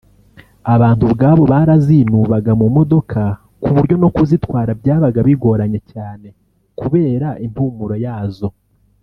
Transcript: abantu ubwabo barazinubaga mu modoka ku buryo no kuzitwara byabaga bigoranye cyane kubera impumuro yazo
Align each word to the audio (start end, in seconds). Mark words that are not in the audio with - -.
abantu 0.73 1.01
ubwabo 1.07 1.43
barazinubaga 1.51 2.51
mu 2.61 2.67
modoka 2.75 3.21
ku 3.61 3.69
buryo 3.75 3.95
no 4.01 4.09
kuzitwara 4.15 4.71
byabaga 4.79 5.19
bigoranye 5.27 5.79
cyane 5.91 6.27
kubera 6.79 7.27
impumuro 7.45 7.95
yazo 8.05 8.47